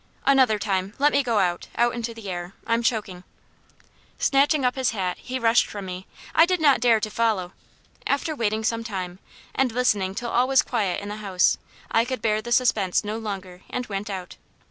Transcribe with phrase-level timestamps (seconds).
[0.25, 0.95] "Another time.
[0.97, 3.23] Let me go out out into the air; I'm choking."
[4.17, 6.07] Snatching up his hat, he rushed from me.
[6.33, 7.53] I did not dare to follow.
[8.07, 9.19] After waiting some time,
[9.53, 11.59] and listening till all was quiet in the house,
[11.91, 14.37] I could bear the suspense no longer and went out.